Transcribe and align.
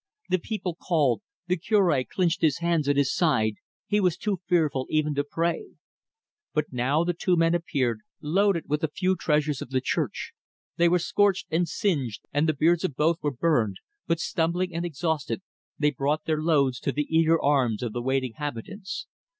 The 0.29 0.39
people 0.39 0.73
called; 0.73 1.21
the 1.45 1.57
Cure 1.57 2.03
clinched 2.05 2.41
his 2.41 2.57
hands 2.57 2.89
at 2.89 2.97
his 2.97 3.13
side 3.13 3.57
he 3.85 3.99
was 3.99 4.17
too 4.17 4.41
fearful 4.47 4.87
even 4.89 5.13
to 5.13 5.23
pray. 5.23 5.75
But 6.55 6.73
now 6.73 7.03
the 7.03 7.13
two 7.13 7.35
men 7.37 7.53
appeared, 7.53 7.99
loaded 8.19 8.63
with 8.67 8.81
the 8.81 8.87
few 8.87 9.15
treasures 9.15 9.61
of 9.61 9.69
the 9.69 9.79
church. 9.79 10.33
They 10.75 10.89
were 10.89 10.97
scorched 10.97 11.45
and 11.51 11.67
singed, 11.69 12.21
and 12.33 12.49
the 12.49 12.55
beards 12.55 12.83
of 12.83 12.95
both 12.95 13.21
were 13.21 13.29
burned, 13.29 13.77
but, 14.07 14.19
stumbling 14.19 14.73
and 14.73 14.85
exhausted, 14.85 15.43
they 15.77 15.91
brought 15.91 16.25
their 16.25 16.41
loads 16.41 16.79
to 16.79 16.91
the 16.91 17.05
eager 17.15 17.39
arms 17.39 17.83
of 17.83 17.93
the 17.93 18.01
waiting 18.01 18.33
habitants. 18.37 19.05